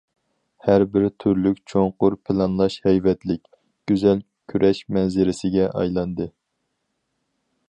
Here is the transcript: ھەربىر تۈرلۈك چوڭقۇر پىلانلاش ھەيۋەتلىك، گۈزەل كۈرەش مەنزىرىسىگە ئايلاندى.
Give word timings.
ھەربىر 0.67 1.03
تۈرلۈك 1.23 1.59
چوڭقۇر 1.73 2.17
پىلانلاش 2.29 2.79
ھەيۋەتلىك، 2.87 3.45
گۈزەل 3.93 4.27
كۈرەش 4.55 4.83
مەنزىرىسىگە 4.99 5.73
ئايلاندى. 5.77 6.33